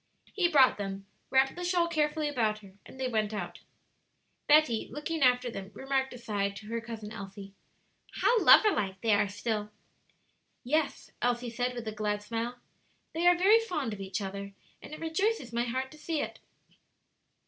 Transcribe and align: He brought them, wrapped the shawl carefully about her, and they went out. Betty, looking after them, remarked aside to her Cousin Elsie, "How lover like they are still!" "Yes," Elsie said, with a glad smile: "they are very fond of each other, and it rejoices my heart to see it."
He 0.33 0.47
brought 0.47 0.79
them, 0.79 1.05
wrapped 1.29 1.53
the 1.55 1.63
shawl 1.63 1.87
carefully 1.87 2.27
about 2.27 2.57
her, 2.63 2.73
and 2.87 2.99
they 2.99 3.07
went 3.07 3.35
out. 3.35 3.59
Betty, 4.47 4.89
looking 4.91 5.21
after 5.21 5.51
them, 5.51 5.69
remarked 5.75 6.11
aside 6.11 6.55
to 6.55 6.65
her 6.69 6.81
Cousin 6.81 7.11
Elsie, 7.11 7.53
"How 8.13 8.41
lover 8.43 8.71
like 8.71 8.99
they 9.01 9.13
are 9.13 9.27
still!" 9.29 9.69
"Yes," 10.63 11.11
Elsie 11.21 11.51
said, 11.51 11.75
with 11.75 11.87
a 11.87 11.91
glad 11.91 12.23
smile: 12.23 12.57
"they 13.13 13.27
are 13.27 13.37
very 13.37 13.59
fond 13.59 13.93
of 13.93 14.01
each 14.01 14.21
other, 14.21 14.53
and 14.81 14.91
it 14.91 14.99
rejoices 14.99 15.53
my 15.53 15.65
heart 15.65 15.91
to 15.91 15.99
see 15.99 16.19
it." 16.19 16.39